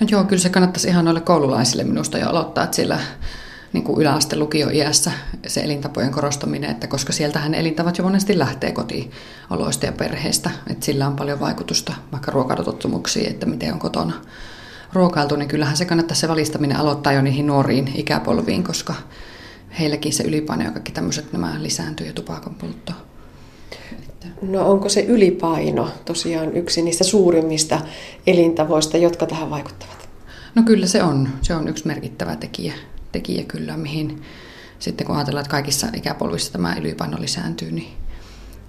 [0.00, 2.98] No joo, kyllä se kannattaisi ihan noille koululaisille minusta jo aloittaa, että siellä
[3.72, 5.12] niin kuin yläaste lukioiässä
[5.46, 11.06] se elintapojen korostaminen, että koska sieltähän elintavat jo monesti lähtee kotioloista ja perheestä, että sillä
[11.06, 14.14] on paljon vaikutusta vaikka ruokailutottumuksiin, että miten on kotona
[14.92, 18.94] ruokailtu, niin kyllähän se kannattaa se valistaminen aloittaa jo niihin nuoriin ikäpolviin, koska
[19.78, 22.92] heilläkin se ylipaino ja kaikki tämmöiset nämä lisääntyy ja tupakan poltto.
[24.42, 27.80] No onko se ylipaino tosiaan yksi niistä suurimmista
[28.26, 30.08] elintavoista, jotka tähän vaikuttavat?
[30.54, 31.28] No kyllä se on.
[31.42, 32.74] Se on yksi merkittävä tekijä,
[33.12, 34.22] tekijä kyllä, mihin
[34.78, 37.92] sitten kun ajatellaan, että kaikissa ikäpolvissa tämä ylipaino lisääntyy, niin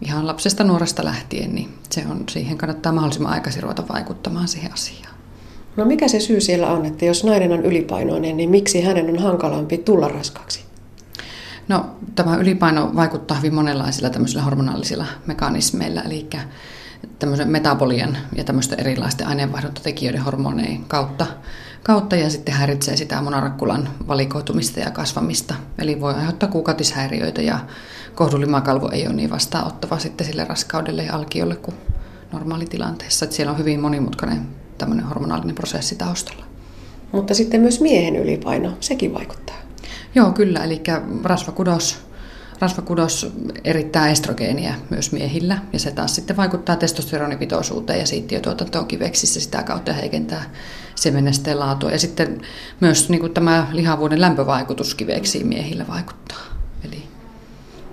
[0.02, 5.15] ihan lapsesta nuoresta lähtien, niin se on, siihen kannattaa mahdollisimman aikaisin ruveta vaikuttamaan siihen asiaan.
[5.77, 9.20] No mikä se syy siellä on, että jos nainen on ylipainoinen, niin miksi hänen on
[9.20, 10.65] hankalampi tulla raskaaksi?
[11.67, 16.29] No tämä ylipaino vaikuttaa hyvin monenlaisilla tämmöisillä hormonaalisilla mekanismeilla, eli
[17.19, 21.25] tämmöisen metabolian ja tämmöisten erilaisten aineenvaihduntatekijöiden hormoneiden kautta,
[21.83, 25.55] kautta ja sitten häiritsee sitä munarakkulan valikoitumista ja kasvamista.
[25.79, 27.59] Eli voi aiheuttaa kuukautishäiriöitä ja
[28.15, 31.75] kohdulimakalvo ei ole niin vastaanottava sitten sille raskaudelle ja alkiolle kuin
[32.31, 33.25] normaalitilanteessa.
[33.25, 34.47] Että siellä on hyvin monimutkainen
[34.77, 36.45] tämmöinen hormonaalinen prosessi taustalla.
[37.12, 39.65] Mutta sitten myös miehen ylipaino, sekin vaikuttaa.
[40.16, 40.63] Joo, kyllä.
[40.63, 40.82] Eli
[41.24, 41.98] rasvakudos,
[42.60, 43.32] rasvakudos
[43.63, 49.93] erittää estrogeenia myös miehillä, ja se taas sitten vaikuttaa testosteronipitoisuuteen ja siittiötuotantoon kiveksissä sitä kautta
[49.93, 50.49] heikentää
[50.96, 51.91] siemenesteen laatua.
[51.91, 52.41] Ja sitten
[52.80, 56.41] myös niin kuin tämä lihavuuden lämpövaikutus kiveksiin miehillä vaikuttaa.
[56.84, 57.04] Eli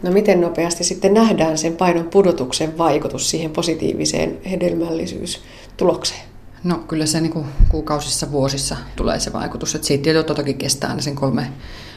[0.03, 6.23] No miten nopeasti sitten nähdään sen painon pudotuksen vaikutus siihen positiiviseen hedelmällisyystulokseen?
[6.65, 9.75] No kyllä se niin kuin kuukausissa, vuosissa tulee se vaikutus.
[9.75, 11.53] Että siitä toki kestää aina sen kolme,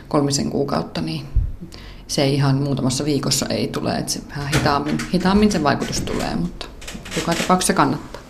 [0.08, 1.22] kolmisen kuukautta, niin
[2.08, 3.98] se ei ihan muutamassa viikossa ei tule.
[3.98, 6.66] Että se vähän hitaammin, hitaammin se vaikutus tulee, mutta
[7.18, 8.22] joka tapauksessa kannattaa.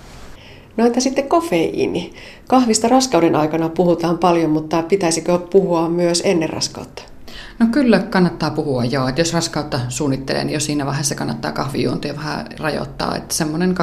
[0.78, 2.14] No entä sitten kofeiini?
[2.48, 7.04] Kahvista raskauden aikana puhutaan paljon, mutta pitäisikö puhua myös ennen raskautta?
[7.60, 12.16] No kyllä kannattaa puhua joo, että jos raskautta suunnittelee, niin jo siinä vaiheessa kannattaa kahvijuontia
[12.16, 13.76] vähän rajoittaa, että semmoinen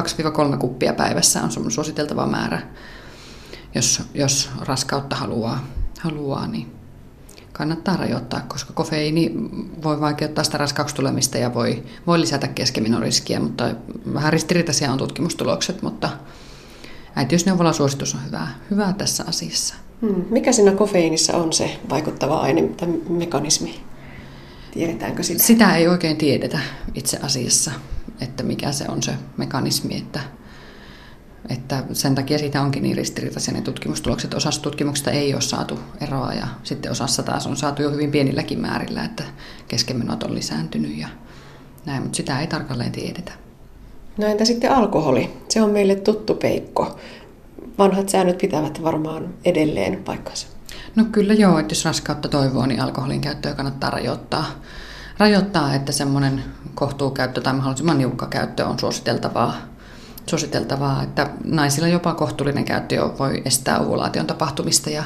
[0.53, 2.61] 2-3 kuppia päivässä on semmoinen suositeltava määrä,
[3.75, 5.67] jos, jos raskautta haluaa,
[5.99, 6.72] haluaa, niin
[7.53, 9.31] kannattaa rajoittaa, koska kofeiini
[9.83, 13.75] voi vaikeuttaa sitä raskauksi tulemista ja voi, voi lisätä keskeminoriskiä, mutta
[14.13, 16.09] vähän ristiriitaisia on tutkimustulokset, mutta
[17.15, 19.75] äitiysneuvolan suositus on hyvä, hyvä tässä asiassa.
[20.01, 20.25] Hmm.
[20.29, 23.79] Mikä siinä kofeiinissa on se vaikuttava aine tai mekanismi?
[24.71, 25.43] Tiedetäänkö sitä?
[25.43, 26.59] Sitä ei oikein tiedetä
[26.95, 27.71] itse asiassa,
[28.21, 30.19] että mikä se on se mekanismi, että,
[31.49, 34.33] että sen takia siitä onkin niin ristiriitaisia ne tutkimustulokset.
[34.33, 38.59] Osassa tutkimuksista ei ole saatu eroa ja sitten osassa taas on saatu jo hyvin pienilläkin
[38.59, 39.23] määrillä, että
[39.67, 41.07] keskenmenot on lisääntynyt ja
[41.85, 43.31] näin, mutta sitä ei tarkalleen tiedetä.
[44.17, 45.33] No entä sitten alkoholi?
[45.49, 46.99] Se on meille tuttu peikko
[47.77, 50.47] vanhat säännöt pitävät varmaan edelleen paikkansa.
[50.95, 54.45] No kyllä joo, että jos raskautta toivoo, niin alkoholin käyttöä kannattaa rajoittaa.
[55.17, 56.43] Rajoittaa, että semmoinen
[56.75, 59.55] kohtuukäyttö tai mahdollisimman niukka käyttö on suositeltavaa.
[60.29, 65.03] Suositeltavaa että naisilla jopa kohtuullinen käyttö voi estää ovulaation tapahtumista ja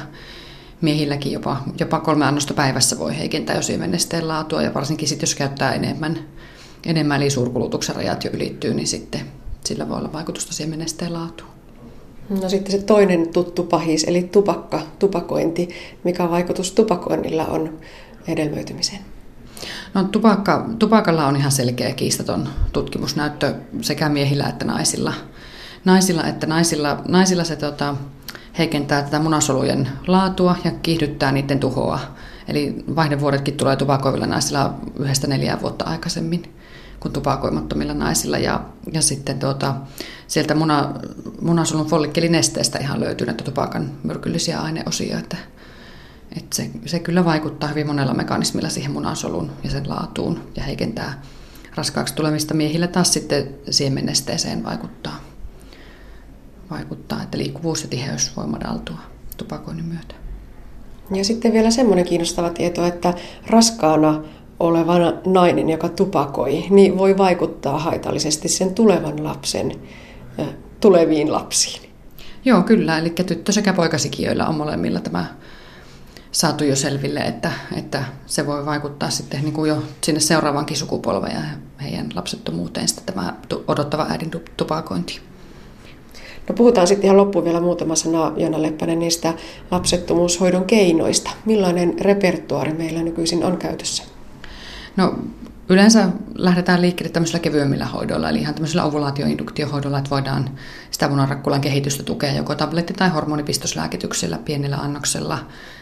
[0.80, 5.34] miehilläkin jopa, jopa kolme annosta päivässä voi heikentää jo siemennesteen laatua ja varsinkin sitten jos
[5.34, 6.18] käyttää enemmän,
[6.86, 9.20] enemmän eli suurkulutuksen rajat jo ylittyy, niin sitten
[9.64, 11.50] sillä voi olla vaikutusta siemennesteen laatuun.
[12.42, 15.68] No sitten se toinen tuttu pahis, eli tupakka, tupakointi.
[16.04, 17.78] Mikä vaikutus tupakoinnilla on
[18.28, 19.00] hedelmöitymiseen?
[19.94, 25.12] No tupakka, tupakalla on ihan selkeä kiistaton tutkimusnäyttö sekä miehillä että naisilla.
[25.84, 27.94] Naisilla että naisilla, naisilla se tota,
[28.58, 32.00] heikentää tätä munasolujen laatua ja kiihdyttää niiden tuhoa.
[32.48, 36.54] Eli vaihdevuodetkin tulee tupakoivilla naisilla yhdestä neljää vuotta aikaisemmin
[37.00, 38.38] kuin tupakoimattomilla naisilla.
[38.38, 38.60] Ja,
[38.92, 39.74] ja sitten tuota,
[40.26, 40.92] sieltä muna,
[41.40, 45.36] munasolun follikkelinesteestä ihan löytyy näitä tupakan myrkyllisiä aineosia, että,
[46.38, 51.22] että se, se kyllä vaikuttaa hyvin monella mekanismilla siihen munasolun ja sen laatuun ja heikentää
[51.74, 52.54] raskaaksi tulemista.
[52.54, 55.20] Miehillä taas sitten siemennesteeseen vaikuttaa,
[56.70, 58.98] vaikuttaa, että liikkuvuus ja tiheys voi madaltua
[59.36, 60.14] tupakoinnin myötä.
[61.14, 63.14] Ja sitten vielä semmoinen kiinnostava tieto, että
[63.46, 64.22] raskaana
[64.60, 69.72] olevana nainen, joka tupakoi, niin voi vaikuttaa haitallisesti sen tulevan lapsen
[70.80, 71.90] tuleviin lapsiin.
[72.44, 72.98] Joo, kyllä.
[72.98, 75.26] Eli tyttö- sekä poikasikijöillä on molemmilla tämä
[76.32, 81.32] saatu jo selville, että, että se voi vaikuttaa sitten niin kuin jo sinne seuraavankin sukupolven
[81.32, 81.40] ja
[81.82, 83.34] heidän lapsettomuuteen sitten tämä
[83.66, 85.20] odottava äidin tupakointi.
[86.48, 89.34] No puhutaan sitten ihan loppuun vielä muutama sana, Jona Leppänen, niistä
[89.70, 91.30] lapsettomuushoidon keinoista.
[91.44, 94.02] Millainen repertuaari meillä nykyisin on käytössä?
[94.96, 95.14] No
[95.70, 100.50] Yleensä lähdetään liikkeelle tämmöisillä kevyemmillä hoidoilla, eli ihan tämmöisellä ovulaatioinduktiohoidolla, että voidaan
[100.90, 105.38] sitä munarakkulan kehitystä tukea joko tabletti- tai hormonipistoslääkityksellä pienellä annoksella.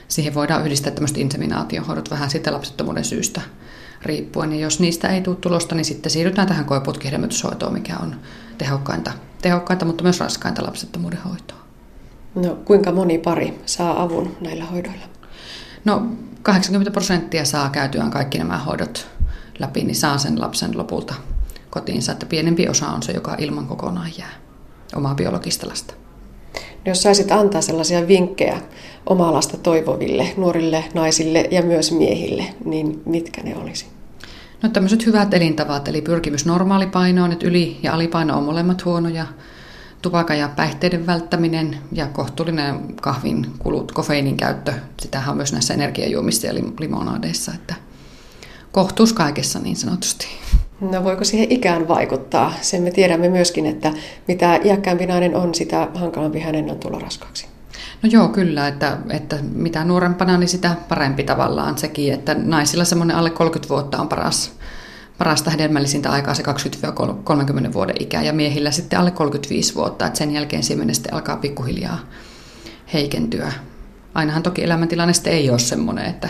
[0.09, 3.41] Siihen voidaan yhdistää tämmöiset inseminaatiohoidot vähän sitten lapsettomuuden syystä
[4.03, 4.53] riippuen.
[4.53, 8.17] Ja jos niistä ei tule tulosta, niin sitten siirrytään tähän koeputkihedelmöityshoitoon, mikä on
[8.59, 9.13] tehokkainta,
[9.43, 11.59] tehokkainta, mutta myös raskainta lapsettomuuden hoitoa.
[12.35, 15.07] No, kuinka moni pari saa avun näillä hoidoilla?
[15.85, 16.07] No
[16.43, 19.07] 80 prosenttia saa käytyään kaikki nämä hoidot
[19.59, 21.15] läpi, niin saa sen lapsen lopulta
[21.71, 22.13] kotiinsa.
[22.13, 24.33] Että pienempi osa on se, joka ilman kokonaan jää
[24.95, 25.95] omaa biologista lasta.
[26.87, 28.61] Jos saisit antaa sellaisia vinkkejä
[29.07, 33.87] omaa lasta toivoville nuorille naisille ja myös miehille, niin mitkä ne olisi?
[34.63, 39.27] No tämmöiset hyvät elintavat, eli pyrkimys normaalipainoon, että yli- ja alipaino on molemmat huonoja,
[40.03, 46.47] tupakan ja päihteiden välttäminen ja kohtuullinen kahvin kulut, kofeiinin käyttö, sitähän on myös näissä energiajuomissa
[46.47, 47.75] ja limonadeissa, että
[48.73, 50.27] kohtuus kaikessa niin sanotusti.
[50.81, 52.53] No voiko siihen ikään vaikuttaa?
[52.61, 53.93] Sen me tiedämme myöskin, että
[54.29, 57.47] mitä iäkkäämpi nainen on, sitä hankalampi hänen on tulla raskaaksi.
[58.03, 63.17] No joo, kyllä, että, että mitä nuorempana, niin sitä parempi tavallaan sekin, että naisilla semmoinen
[63.17, 64.53] alle 30 vuotta on paras,
[65.19, 66.43] parasta hedelmällisintä aikaa se
[67.69, 71.37] 20-30 vuoden ikä ja miehillä sitten alle 35 vuotta, että sen jälkeen siemenen sitten alkaa
[71.37, 71.99] pikkuhiljaa
[72.93, 73.53] heikentyä.
[74.15, 76.29] Ainahan toki elämäntilanne sitten ei ole semmoinen, että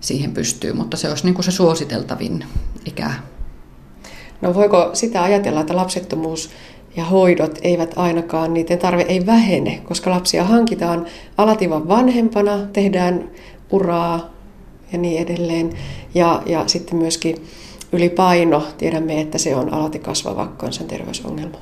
[0.00, 2.44] siihen pystyy, mutta se olisi niin kuin se suositeltavin
[2.86, 3.10] ikä.
[4.40, 6.50] No voiko sitä ajatella, että lapsettomuus
[6.96, 11.06] ja hoidot eivät ainakaan, niiden tarve ei vähene, koska lapsia hankitaan
[11.38, 13.30] alativan vanhempana, tehdään
[13.70, 14.30] uraa
[14.92, 15.70] ja niin edelleen.
[16.14, 17.46] Ja, ja sitten myöskin
[17.92, 21.58] ylipaino, tiedämme, että se on alati kasvava kansanterveysongelma.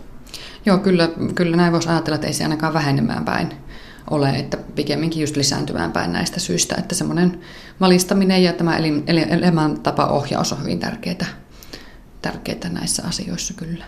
[0.67, 3.49] Joo, kyllä, kyllä näin voisi ajatella, että ei se ainakaan vähenemään päin
[4.11, 7.41] ole, että pikemminkin just lisääntymään päin näistä syistä, että semmoinen
[7.81, 8.79] valistaminen ja tämä
[9.31, 11.27] elämäntapaohjaus on hyvin tärkeää,
[12.23, 13.85] tärkeää näissä asioissa kyllä.